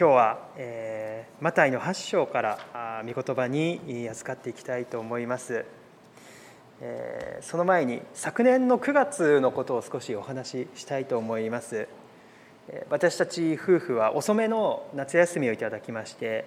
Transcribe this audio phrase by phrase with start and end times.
[0.00, 5.66] 今日は、えー、マタイの8章から御言葉に預かっていきたいと思います、
[6.80, 11.86] えー、その前に昨年の9月のことを少しお話ししたいと思います。
[12.88, 16.46] 私たち夫婦は遅めの夏休みをいただきまして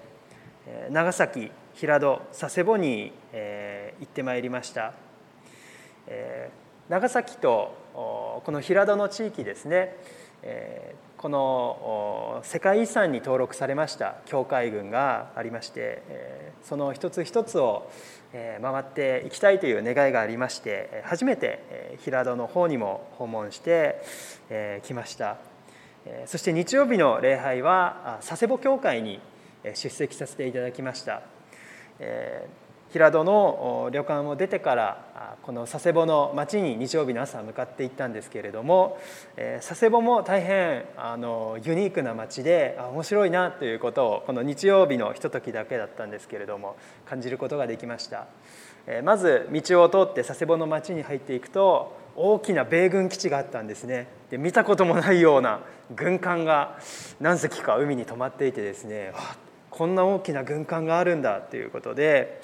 [0.89, 4.93] 長崎平戸佐世保にえ行ってまいりました。
[6.07, 6.49] え
[6.89, 9.95] 長崎とこの平戸の地域ですね。
[11.23, 16.03] この世界遺産に登録されました教会群がありまして
[16.63, 17.89] その一つ一つを
[18.33, 24.01] 回っていきたいという願いがありまして初めて平戸の方にも訪問して
[24.83, 25.37] きました。
[26.25, 29.21] そして日曜日の礼拝は佐世保教会に
[29.63, 31.21] 出席させていただきました。
[32.93, 38.99] 平戸の旅館を出てからこの佐世保の町に日曜日の朝向かっていったんですけれども
[39.67, 46.75] 佐世保も大変あのユニークな町で面白いなということをこの日曜日のひとときだけだったんですけれども
[47.07, 48.27] 感じることができました。
[49.03, 54.07] まず道を通って佐世保の町に入っていくと大きな米軍基地があったんですね。
[54.29, 55.61] で見たこともないような
[55.95, 56.77] 軍艦が
[57.19, 59.13] 何隻か海に止まっていてですね
[59.71, 62.39] こんな大きな軍艦があるんだということで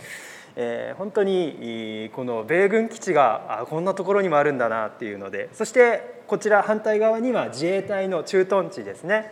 [0.61, 9.31] えー、本当にこの米軍基地がこんなところにもあるんだなっていうのでそしてこちら反対側には自衛隊の駐屯地ですね。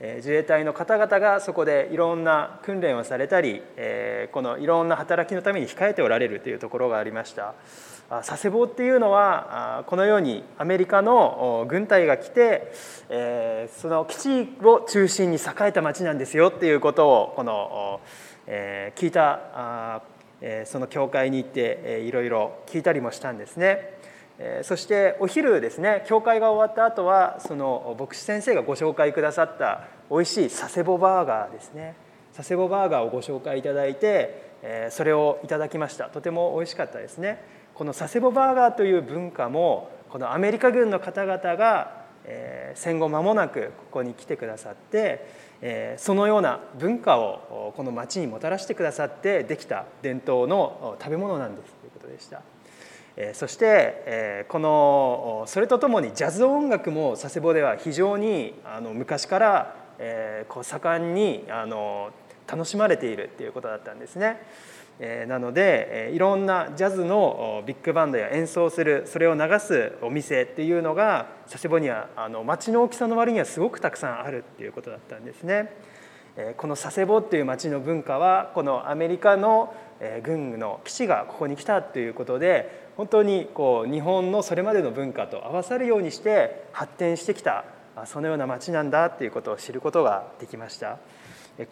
[0.00, 7.54] え自衛隊の方々がそこでいろんな訓練をされたりえこのいろんな働きのために控えておられるというところがありました。
[8.08, 12.72] 佐世保っていうのはこのようにアメリカの軍隊が来て
[13.76, 18.00] その基地を中心に栄えた町なんですよっていうことをこの
[18.46, 20.02] 聞いた
[20.64, 23.94] その教会に行っていろいろ聞いたりもしたんですね。
[24.62, 31.94] そしてお昼ですね教会が終わった後はその牧師先生がご紹介くださった美味しい佐世保バーガーですね。
[32.36, 36.06] 佐世保バーガーをご紹介いただいてそれをいただきました。
[36.06, 37.42] とても美味しかったですね。
[37.74, 42.02] この佐世保バーガーという文化もこのアメリカ軍の方々が
[42.74, 45.26] 戦後間もなくここに来てくださって
[45.96, 52.42] そのような文化をこの町にもたらしてくださってできた伝統の食べ物なんですということでした。
[53.32, 58.54] そしてこのそれとともにジャズ音楽も佐世保では非常に
[58.92, 59.76] 昔から
[60.62, 61.46] 盛んに
[62.46, 64.42] 楽しまれているっていうことだったんですね。
[65.26, 75.72] なのでいろんなジャズのビッグバンドや演奏するそれを流すお店っていうのが佐世保にはあの町の大きさの割にはすごくたくさんあるっていうことだったんですね。
[76.56, 79.74] この佐世保っていう町の文化はこのアメリカの
[80.22, 87.64] 軍の基地がここに来たということで本当にこう日本のそれまでの文化と合わさるようにして発展してきた
[88.06, 90.98] そのような町なんだっていうことを知ることができました。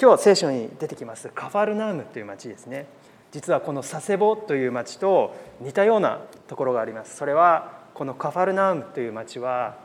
[0.00, 2.86] 今日聖書に出てきますカファルナームという町ですね。
[3.32, 7.16] 実はこの佐世保という町と似たようなところがあります。
[7.16, 9.76] それはこのカファルナウムという町は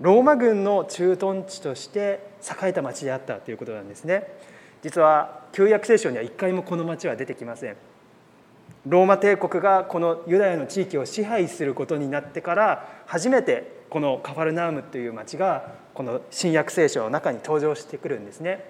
[0.00, 4.26] ローマ軍の駐屯地として栄えた町であったということなんですね。
[4.82, 7.76] 実は旧約聖書には一回もこの町は出てきません。
[8.86, 18.64] ローマ帝国がこのユダヤの地域を支配することになってから初めてこのカファルナウムという町がこの新約聖書の中に登場してくるんですね。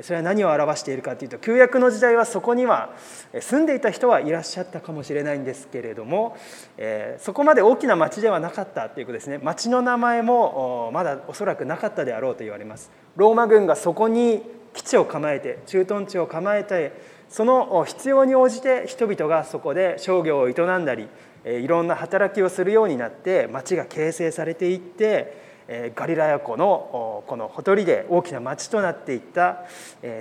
[0.00, 2.94] それは何を表しているかというと旧約の時代はそこには
[3.40, 6.36] 住んでいた人はいらっしゃったかもしれないんですけれども、
[6.78, 9.38] えそこまで大きな町ではなかったということですね。
[9.38, 12.90] 町の名前もまだおそらくなかったであろうと言われます。
[13.16, 14.42] ローマ軍がそこに
[14.72, 16.92] 基地を構えて駐屯地を構えて
[17.28, 21.08] その必要に応じて人々がそこで商業を営んだり
[21.44, 29.64] いろんな働きをするようになって町が形成されていってガリラヤ湖のこのほとりで大きな町となっていった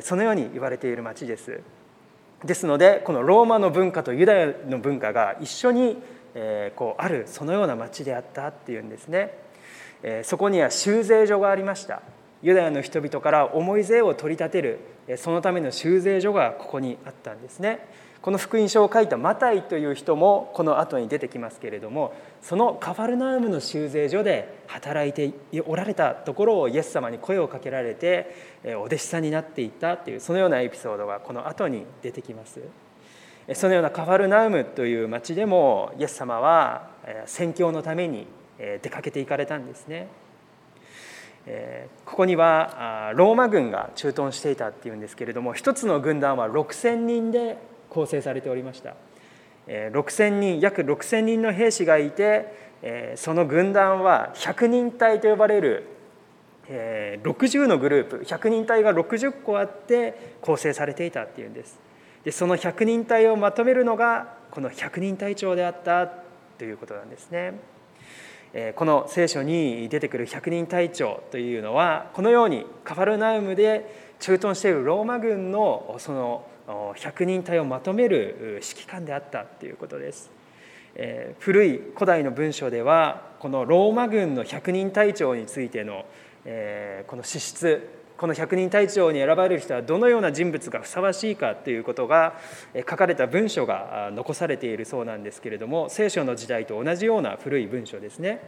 [0.01, 1.59] そのように言われている町です。
[2.43, 6.01] ですのでこのローマの文化とユダヤの文化が一緒に
[6.75, 9.37] こうあるそのような町であったっていうんですね。
[10.23, 12.01] そこには修税所がありました。
[12.41, 14.79] ユダヤの人々から重い税を取り立てる
[15.17, 17.85] そのための修税所がここにあったんですね。
[18.21, 22.13] この福音書を書いたマタイという人もこの後に出てきますけれども
[22.43, 25.33] そのカファルナウムの修税所で働いて
[25.65, 28.35] おられたところをイエス様に声をかけられて
[28.77, 32.59] お弟子さんになっていったというそのようなエピソードがこの後に出てきます。
[33.55, 36.89] そのようなカファルナウムという町でもイエス様は
[37.25, 38.27] 宣教のために
[38.57, 40.07] 出かけていかれたんですね。
[42.05, 47.57] ここにはローマ軍が駐屯していたっていうんですけれども一つの軍団は6,000人で
[47.91, 48.95] 構成されておりました。
[49.67, 55.85] 6,000人約6,000人の兵士がいてその軍団は百人隊と呼ばれる
[56.67, 61.79] 60のグループ100人隊が60個あって構成されていたっていうんです。
[62.23, 66.07] でその100人隊をまとめるのがこの100人隊長であった
[66.57, 67.53] ということなんですね。
[68.75, 76.45] この聖書に出てくる100人隊長というのはこのようにカファルナウムで駐屯しているローマ軍のその
[76.97, 80.31] 100人隊をまとめる指揮官であったということです。
[81.39, 86.05] 古い古代の文書ではこのローマ軍の100人隊長についての
[87.07, 87.87] この資質
[88.17, 92.35] この百人隊長に選ばれる人はどのような人物がふさわしいかということが
[92.75, 98.47] 書かれた文書が残されているそうなんですけれども聖書の時代と同じような古い文書ですね。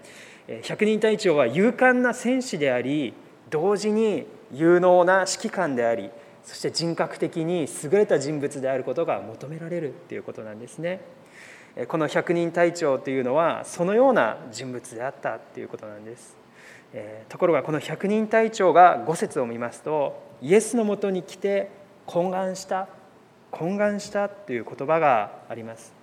[0.61, 3.15] 百人隊長は勇敢な戦士であり
[3.49, 6.11] 同時に有能な指揮官であり
[6.43, 11.01] そして人格的に優れた人物であることが求められるということなんですね。
[11.87, 16.35] この百人隊長というのはそのような人物であったということなんです。
[17.29, 21.69] ところがこの百人隊長が5節を見ますとイエスのもとに来て
[22.05, 22.87] 懇願した
[23.51, 25.93] 懇願したという言葉があります。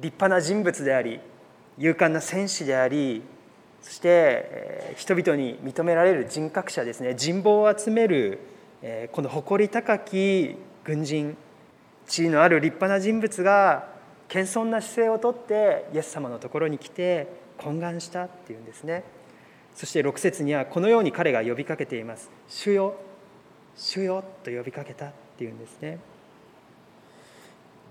[0.00, 1.20] 立派な人物であり
[1.78, 3.22] 勇敢な戦士であり
[3.82, 7.14] そして人々に認められる人格者ですね。
[7.14, 8.40] 人望を集める
[9.12, 11.36] この誇り高き軍人
[12.06, 13.88] 地位のある立派な人物が
[14.28, 17.28] 謙遜な姿勢をとってイエス様のところに来て
[17.58, 19.04] 懇願したっていうんですね。
[19.74, 22.94] そして6節にはこのように彼が呼びかけています「主よ
[23.76, 25.98] 主よ」と呼びかけたっていうんですね。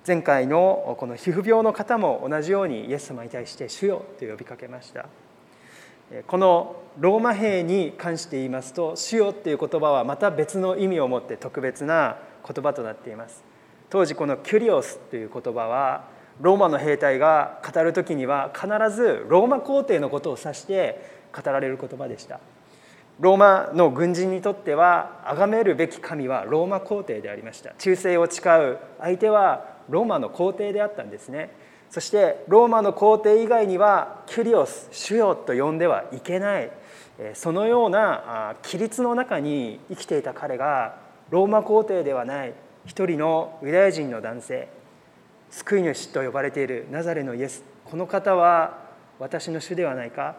[0.07, 5.07] 前回のこの皮膚病の方も同じようにイエス様に対して「主よ」と呼びかけました。
[6.27, 12.17] このローマ兵に関して言いますと「主よ」っていう言葉はまた別の意味を持って特別な
[12.47, 13.43] 言葉となっています。
[13.89, 16.03] 当時この「キュリオス」という言葉は
[16.39, 21.01] ローマの兵隊が語る時には必ずローマ皇帝のことを指して
[21.35, 22.39] 語られる言葉でした。
[23.19, 27.73] ローマの軍人にとっては崇めるべき神はローマ皇帝でありました。
[27.77, 31.49] 忠誠を誓う相手はローマの皇帝であったんですね。
[31.89, 36.71] そしてローマの皇帝以外にはキュリオス主よと呼んではいけない。
[37.33, 40.97] そのような規律の中に生きていた彼が
[41.29, 42.53] ローマ皇帝ではない
[42.85, 44.67] 一人のユダヤ人の男性
[45.49, 47.63] 救い主と呼ばれているナザレのイエス。
[47.85, 48.79] この方は
[49.17, 50.35] 私の主ではないか。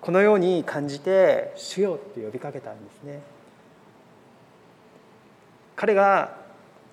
[0.00, 3.20] このように感じて「主よ」と呼びかけたんですね。
[5.74, 6.37] 彼が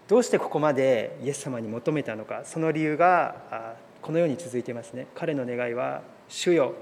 [0.08, 5.08] どうしてここまでイエス様に求めたのかその理由がこのように続いていますね。
[5.16, 6.74] 彼の願いは「主よ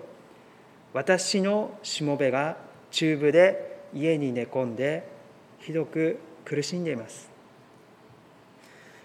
[0.94, 2.58] 私のしもべが
[2.92, 5.08] 中部で家に寝込んで
[5.60, 7.30] ひどく苦しんでいます。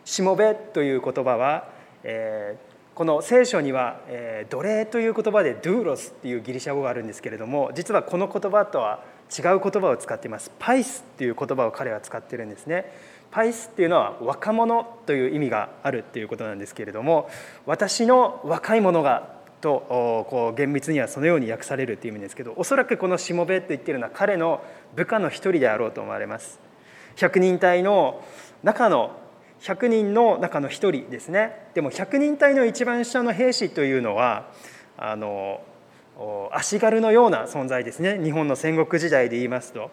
[0.05, 1.69] しもべという言葉は、
[2.03, 9.05] えー、この聖書には、えー、奴隷という言葉でドゥーロスっていうギリシャ語があるんですけれども実はこの言葉とは
[9.36, 10.50] 違う言葉を使っています。
[10.58, 12.92] パイスっていう言葉を彼は使ってるんですね。
[13.30, 17.28] パイスっていうのは若者という意味があるっていうことなんですけれども
[17.66, 24.62] 私の若い者がとこう厳密にはそのように訳されるっていう意味ですけどおそらくこのしもべと言ってるのは彼の
[24.94, 26.60] 部下の一人であろうと思われます。
[27.16, 28.22] 百人隊の
[28.62, 29.16] 中の
[29.60, 31.66] 100人の中の1人ですね。
[31.75, 34.46] でも100人隊の一番下の兵士というのは
[34.96, 35.60] あの
[36.53, 38.19] 足軽のような存在ですね。
[38.23, 39.91] 日本の戦国時代で言いますと、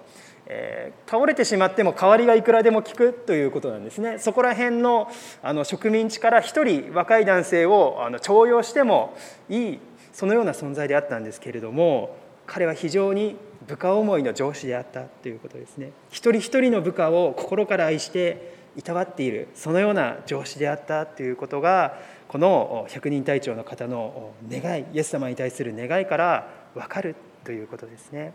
[0.48, 4.18] えー、倒れてしまっても代わりがいくらでも効くということなんですね。
[4.18, 5.12] そこら辺の
[5.44, 9.16] あの植民地から1人若い男性をあの重用しても
[9.50, 9.80] いい
[10.14, 12.16] そのような存在であったんですけれども
[12.48, 13.36] 彼は非常に
[13.68, 15.92] 部下思いの上司であったということですね。
[16.10, 28.34] 一人一人の部下を心から愛していたわっているそのような上司であったということがこの百人隊長の方の願いイエス様に対する願いから分かるということですね。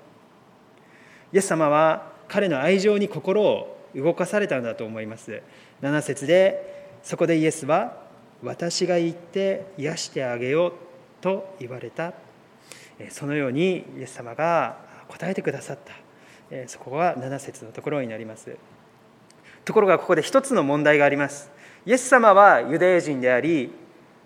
[1.32, 5.42] イエス様は彼の愛情に心を動かされたのだと思います。
[5.82, 7.96] 7節でそこでイエスは
[8.42, 10.72] 私が行って癒してあげよう
[11.20, 12.14] と言われた。
[13.10, 14.78] そのようにイエス様が
[15.08, 15.92] 答えてくださった。
[16.68, 18.56] そこが7節のところになります。
[19.70, 21.48] ところがここで一つの問題があります。
[21.86, 23.70] イエス様はユダヤ人であり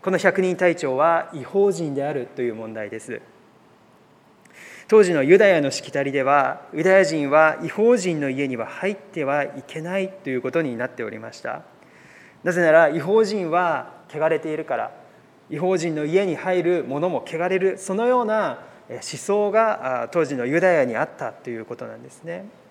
[0.00, 3.20] この百人隊長は違法人であるという問題です。
[4.88, 11.60] 当時のユダヤのしきたりではユダヤ人は違法人の家には入ってはいけないということになっておりました。
[12.42, 14.92] なぜなら違法人は汚れているから
[15.50, 22.63] 違法人の家に入る者も汚れるそのような思想が当時のユダヤにあったということなんですね。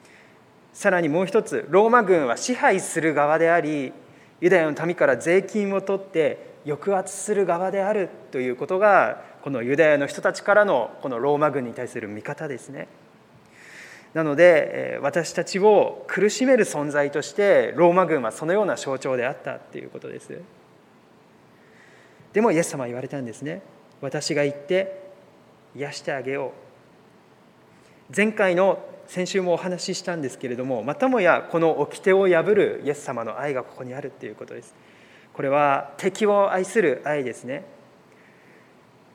[0.73, 3.93] さらにもう一つローマ軍は支配する側であり
[4.41, 12.87] ユダヤの民から税金を取って抑圧する側であるということがこのユダヤの人たちからのこのローマ軍に対する見方ですね。
[14.13, 20.39] なので私たちを苦しめる存在としてローマ軍はそのような象徴であったっていうことです。
[22.31, 23.61] でもイエス様は言われたんですね。
[24.01, 25.01] 私が行って
[25.75, 26.53] 癒してあげよ
[28.11, 28.15] う。
[28.15, 34.73] 前回の先週もお話ししたんですけれどもまたもやこの掟を破るイエス様の愛がここにあるっていうことです。
[35.33, 37.65] これは敵を愛する愛ですね。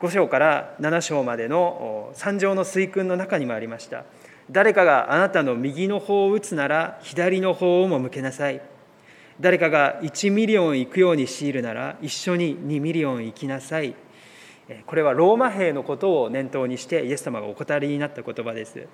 [0.00, 4.04] 5章から7章までの山上の垂訓の中にもありました。
[4.50, 8.61] 誰かがあなたの右の頬を打つなら左の頬をも向けなさい。
[9.40, 13.95] 誰かが1ミリオン行くように強いるなら一緒に2ミリオン行きなさい。
[14.87, 18.87] これはローマ兵のことを念頭にしてイエス様がお答えになった言葉です。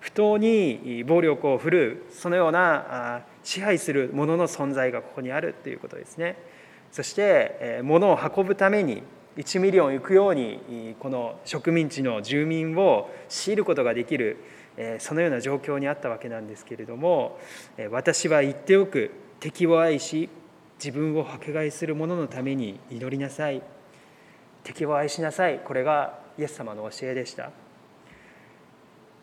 [0.00, 6.36] 不当に暴力を振るうそのような支配するものの存在がここにあるということですね。
[6.92, 9.02] そして物を運ぶために
[9.36, 14.38] 1ミリオン行くようにこの植民地の住民を強いることができる
[14.98, 17.38] そのような状況にあったわけなんですけれども
[17.90, 19.10] 私は言っておく
[19.40, 20.28] 敵を愛し
[20.78, 23.62] 自分を迫害する者のために祈りなさい。
[24.62, 25.60] 敵を愛しなさい。
[25.60, 27.50] これがイエス様の教えでした。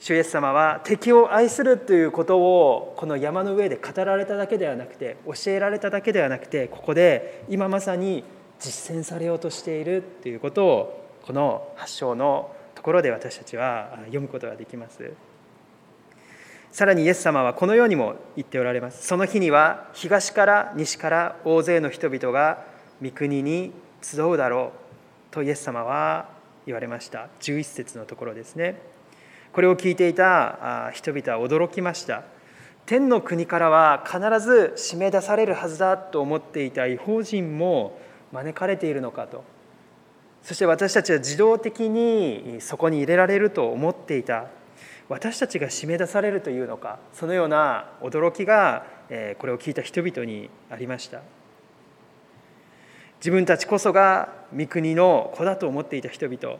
[0.04, 8.26] 主イエス様は敵を愛するということをこの山の上で語られただけではなくて教えられただけではなくてここで今まさに
[8.60, 15.10] 実践されようとしているということをこの発祥のところで私たちは読むことができます。
[16.74, 19.08] さらにイエス様はこのようにも言っておられます。
[19.08, 22.66] その日には東から西から大勢の人々が
[23.02, 24.74] 御国に集うだろ
[25.32, 26.28] うとイエス様は
[26.66, 27.30] 言われました。
[27.40, 28.92] 11節のところですね。
[29.54, 32.24] これを聞いていた人々は驚きました。
[32.88, 37.98] 天の国からは必ず締め出されるはずだと思っていた違法人も
[38.32, 39.44] 招かれているのかと。
[40.42, 44.48] そして私たちは自動的にそこに入れられると思っていた。
[45.08, 48.86] 私たちが締め出されるというのかそのような驚きが
[49.38, 51.22] これを聞いた人々にありました。
[53.20, 56.58] 自分たちこそが御国の子だと思っていた人々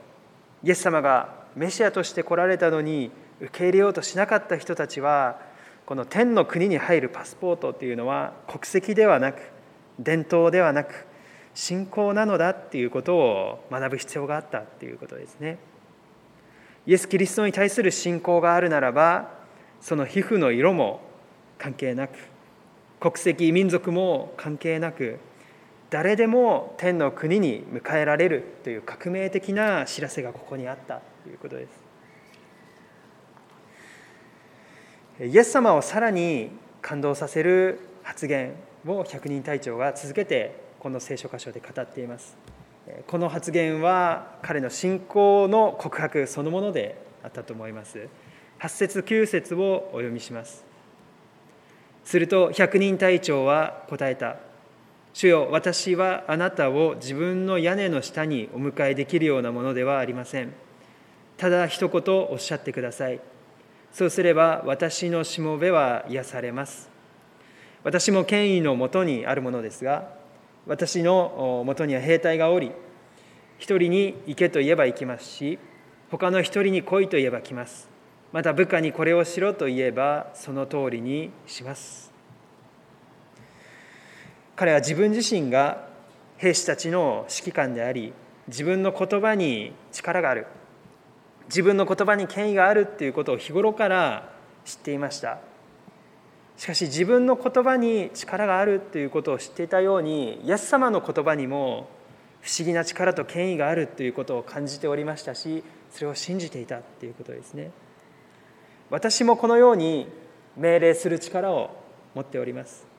[0.64, 5.39] イエス様がメシアとして来られたのに受け入れようとしなかった人たちは
[5.86, 9.41] この天の国に入るパスポートっていうのは国籍ではなく
[10.00, 11.05] 伝統ではなく
[11.53, 15.57] 信仰なのだっていうことを学ぶ必要があったっていうことですね。
[16.86, 19.29] イエス・キリストに対する信仰があるならば
[19.79, 21.01] その皮膚の色も
[21.57, 22.12] 関係なく
[23.00, 25.19] 国籍民族も関係なく
[25.94, 31.68] 誰でも天の国に迎えられるという革命的な知らせがここにあったということで
[35.20, 35.24] す。
[35.24, 36.50] イエス様をさらに
[36.82, 38.56] 感動させる発言
[38.88, 42.36] を百人隊長が続けてこの聖書箇所で語っています。
[43.06, 48.10] この発言は彼の信仰の告白そのものであったと思います。
[48.62, 50.66] 8節9節をお読みします。
[52.04, 54.52] すると百人隊長は答えた。
[55.13, 60.53] 主よ私はあなたを自分の屋根の下にお迎えできるようなものではありません。
[61.38, 63.20] ただ一言おっしゃってください。
[63.91, 66.89] そうすれば私のしもべは癒されます。
[67.84, 70.10] 私も権威のもとにあるものですが
[70.65, 72.72] 私のもとには兵隊がおり
[73.60, 75.60] 一人に行けと言えば行きますし
[76.10, 77.88] 他の一人に来いと言えば来ます。
[78.32, 82.02] また部下にこれをしろと言えばその通りにします。
[84.55, 85.88] 彼は自分自身が
[86.38, 88.13] 兵士たちの指揮官であり
[88.48, 90.48] 自分の言葉に力がある
[91.48, 94.29] 自分の言葉に権威があるっていうことを日頃から
[94.65, 95.39] 知っていました。
[96.57, 101.89] しかし自分の言葉に力があるということを知っていたようにイエス様の言葉にも
[102.41, 107.72] 不思議な力と権威があるということを感じておりましたしそれを信じていたということですね。
[108.89, 110.07] 私もこのように
[110.55, 111.75] 命令する力を
[112.13, 112.93] 持っております。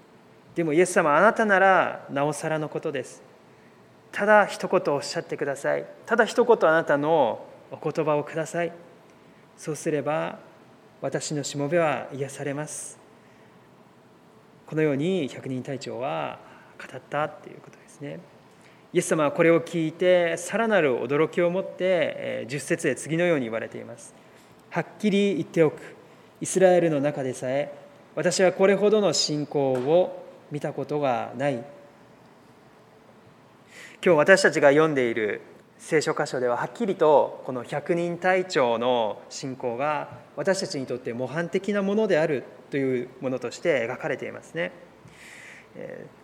[0.55, 3.23] でもイエス様あなたならなおさらのことです。
[4.13, 5.85] ただ一言おっしゃってください。
[6.07, 8.73] ただ一言あなたのお言葉をください。
[9.57, 10.39] そうすれば
[11.01, 12.99] 私のしもべは癒されます。
[14.67, 16.39] このように百人隊長は
[16.79, 18.21] 語ったっていうことですね。
[18.93, 24.15] イエス様はこれを聞いてさらなる驚きを持って10節で次のように言われています。
[24.71, 25.81] はっきり言っておく。
[26.41, 27.73] イスラエルの中でさえ
[28.15, 30.24] 私はこれほどの信仰を
[30.55, 31.65] 見たことがない今
[34.01, 35.41] 日私たちが読んでいる
[35.79, 44.71] 聖書箇所でははっきりとこの百人隊長の信仰が私たちにとって模範的なものであるというものとして描かれていますね。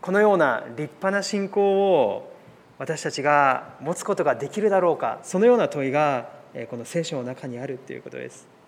[0.01, 2.33] このような立派な信仰を
[2.79, 6.31] 私たちが持つことができるだろうかそのような問いが
[6.71, 8.60] この聖書の中にあるということです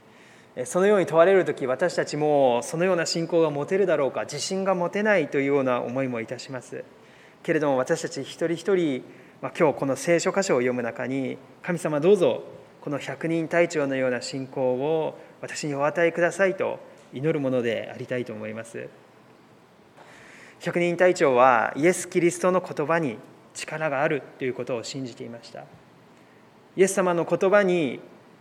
[0.67, 6.85] そのように問われる時私たちもそのような信仰が持てるだろうか自信が持てないというような思いもいたします。
[7.43, 9.03] けれども私たち一人一人、
[9.41, 12.45] まあ、今日この聖書箇所を読む中に神様どうぞ
[12.83, 16.79] この百人隊長のような信仰を私にお与えくださいと
[17.15, 18.89] 祈るものでありたいと思います。
[20.61, 23.17] 百人隊長はイエス・キリストの言葉に
[23.55, 25.65] 力があるということを信じていました。
[26.77, 28.01] イエス様の言葉に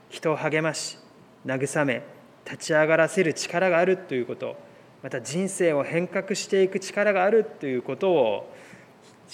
[0.09, 1.00] 人を励まし
[1.45, 2.03] 慰め
[2.45, 4.55] 立ち上がらせる力があるということ。
[5.03, 8.53] また人生を変革していく力があるということを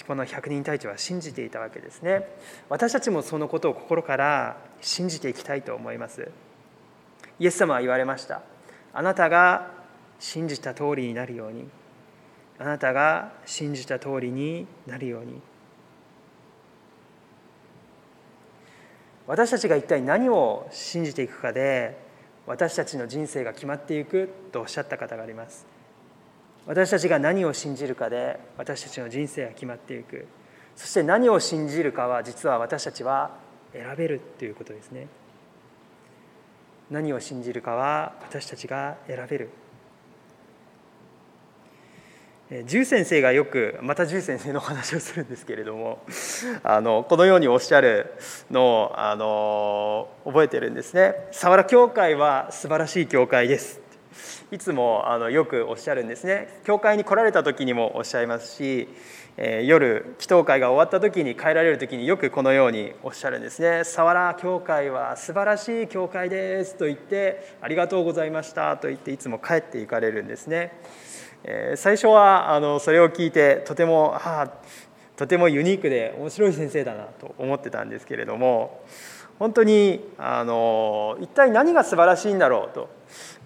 [0.06, 2.26] この百人隊長は信じていたわけですね。
[2.68, 6.30] 私たちもそのことを心から信じていきたいと思います。
[7.38, 8.42] イエス様は言われました。
[8.92, 9.70] あなたが
[10.18, 11.68] 信じた通りになるように。
[12.58, 15.40] あなたが信じた通りになるように。
[19.28, 21.98] 私たちが一体何を信じていくかで
[22.46, 25.66] 私たちの人生が決まっていくとおっしゃった方があります。
[26.66, 30.26] 私たちが何を信じるかで私たちの人生が決まっていく。
[30.76, 33.32] そして何を信じるかは実は私たちは
[33.74, 35.08] 選べるということですね。
[36.90, 39.50] 何を信じるかは私たちが選べる。
[42.50, 45.98] 獣先生がよくまた獣先生のお話をするんですけれども
[46.64, 48.14] あのこのようにおっしゃる
[48.50, 53.80] のをあの覚えてるんですね「佐原教会は素晴らしい教会です」
[54.50, 56.48] いつもあのよくおっしゃるんですね。
[56.64, 58.88] 教会に来られた時にもおっしゃいますし、
[59.36, 70.72] えー、夜祈祷会が終わった時に帰られる時によくこのようにおっしゃるんですね「佐原教会は素晴らしい教会です」と言って「ありがとうございました」と言っていつも帰っていかれるんですね。
[71.44, 74.50] え最初はあのそれを聞いてとてもああ
[75.16, 78.84] とてもユニークで面白い先生だなと思ってたんですけれども
[79.38, 82.88] 本当にあの一体何が素晴らしいんだろうと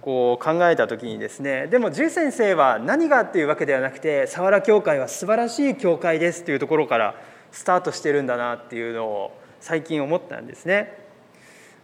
[0.01, 7.15] こう考えた時にですねでも獣先生は何がっていうわけではなくて佐原教会は素晴らしい教会ですというところから
[7.53, 10.99] スタートしてるんだなっていうのを最近思ったんですね。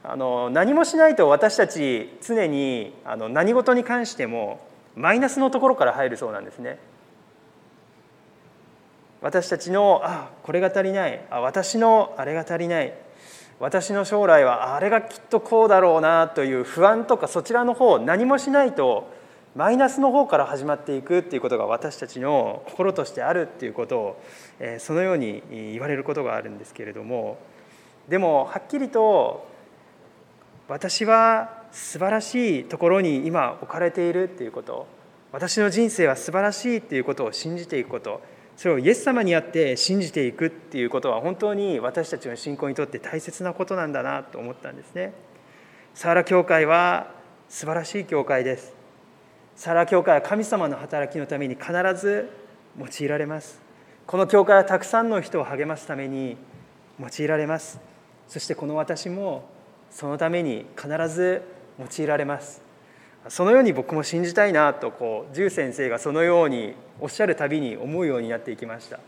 [0.02, 4.60] あの何もしないと私たち常にあの何事に関しても
[4.98, 6.78] マイナスのところから入るそうなんですね。
[9.20, 11.24] 私たちのあこれが足りない。
[11.30, 12.92] あ私のあれが足りない。
[13.60, 19.10] 私の将来はあれがきっとこうだろうなという不安とかそちらの方何もしないと
[19.56, 24.22] マイナスの方から始まっていくっていうことが私たちの心としてあるっていうことを、
[24.78, 27.38] そのように言われることがあるんですけれども。
[28.08, 29.46] でもはっきりと
[30.68, 34.86] 私は素晴らしいところに今置かれているっていうこと
[35.32, 38.22] 私の人生は素晴らしいっていうことを信じていくこと
[38.58, 45.12] それをイエス様にあって信じていくっていうことは本当に私たちの信仰にとって大切なことなんだなと思ったんですね。
[45.94, 47.12] サラ教会は
[47.48, 48.74] 素晴らしい教会です。
[49.54, 52.30] サラ教会は神様の働きのために必ず
[52.76, 53.60] 用いられます。
[54.08, 56.36] この教会はたくさんの人を励ますために
[56.98, 57.78] 用いられます。
[58.26, 59.48] そしてこの私も
[59.90, 61.42] そのために必ず
[61.78, 62.62] 用いられます。
[63.28, 69.00] そのように僕も信じたいなとこう獣先生がそのようにおっしゃるたびに思うようになっていきました。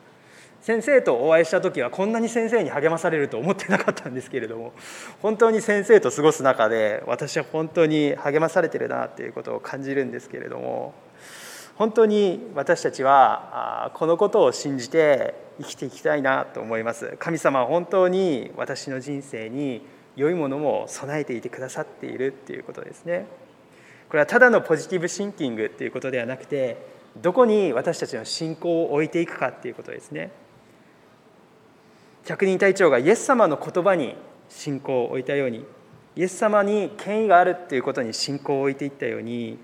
[0.62, 4.74] 先生とお会いした時はこんなに先生に励まされると思ってなかったんですけれども
[5.22, 10.92] 本当に先生と過ごす中で私は本当に励まされてるなということを感じるんですけれども
[11.76, 17.16] 本当に私たちはこのことを信じて生きていきたいなと思います。
[17.18, 19.80] 神様は本当に私の人生に
[20.16, 23.27] 良いものも備えていてくださっているっていうことですね。
[24.09, 26.85] これはただのポジティブシンキングっていうことではなくて
[27.16, 30.31] どこに私たちの信仰を置いていくかっていうことですね。
[32.25, 34.14] 百人隊長がイエス様の言葉に
[34.49, 35.64] 信仰を置いたように
[36.16, 39.59] イエス様に権威があるっていうことに信仰を置いていったように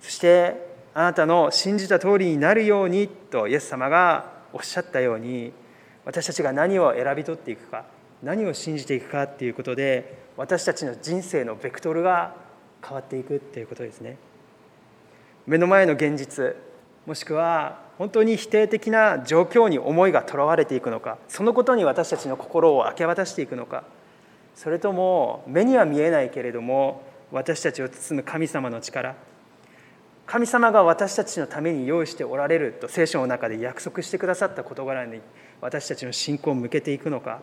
[0.00, 5.52] そしてあなたの信じた通りになるようにとイエス様がおっしゃったように
[6.04, 7.84] 私たちが何を選び取っていくか
[8.26, 12.34] 何を信じていくかっていうことで私たちの人生のベクトルが
[12.82, 14.18] 変わっていくっていうことですね。
[15.46, 16.56] 目の前の現実
[17.06, 23.84] もしくは本当に否定的な状況に思いがとらわれていくのかそのことに私たちの心を明け渡していくのか
[24.56, 29.14] それとも目には見えないけれども私たちを包む神様の力
[30.26, 35.20] 神様が私たちのために用意しておられると聖書の中で約束してくださった事柄に
[35.60, 37.40] 私たちの信仰を向けていくのか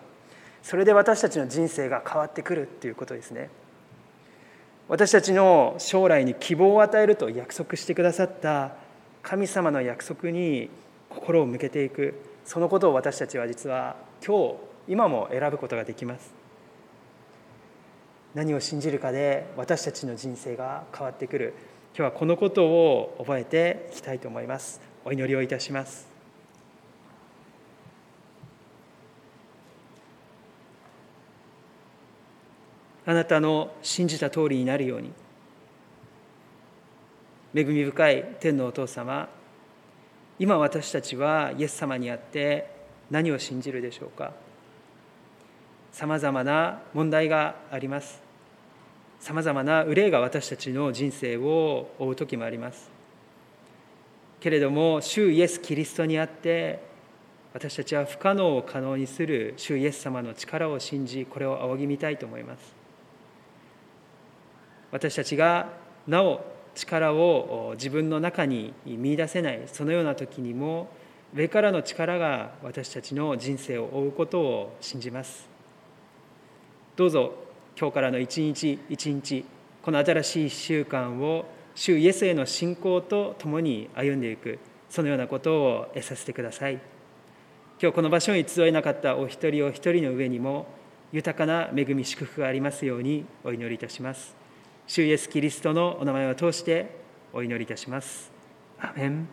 [0.63, 3.49] それで私たちの人生が変わってくるっていうことですね。
[4.87, 8.71] 私たちの将来に希望を与えると約束してくださった
[9.21, 10.69] 神様の約束に
[11.09, 12.15] 心を向けていく。
[12.45, 13.95] そのことを私たちは実は
[14.25, 14.55] 今日
[14.87, 16.33] 今も選ぶことができます。
[18.33, 21.53] 何を信じるかで私たちの人生が変わってくる。
[21.95, 24.81] 今日はこのことを覚えていきたいと思います。
[25.05, 26.12] お祈りをいたします。
[33.05, 35.11] あなたの信じた通りになるように。
[37.55, 39.29] 恵み深い天のお父様
[40.39, 42.67] 今私たちはイエス様にあって
[43.11, 44.33] 何を信じるでしょうか。
[45.91, 48.21] さまざまな問題があります。
[49.19, 52.91] さまざまな憂いが私たちの人生を追う時もあります。
[54.39, 56.79] けれども主イエス・キリストにあって
[57.53, 62.82] 私たちは不可能を可能にする主イエス様の力を信じこれを仰ぎ見たいと思います。
[64.93, 65.69] 私たちが
[66.07, 70.87] なお力を自分の中に見いだせないそのような時にも
[71.35, 75.49] 上からの力が私たちの人生を追うことを信じます。
[76.95, 77.33] どうぞ
[77.75, 79.43] 今日からの一日一日
[79.81, 84.59] この新しい1週間を主イエスへの信仰とともに歩んでいく
[84.91, 86.73] そのようなことを得させてください。
[87.81, 90.67] 今日この場所に集えなかったお一人お一人の上にも
[91.11, 94.42] 豊かな恵み祝福がありますようにお祈りいたします。
[94.85, 96.89] 主イエスキリストのお名前を通して
[97.31, 98.31] お祈りいたします。
[98.79, 99.27] アメン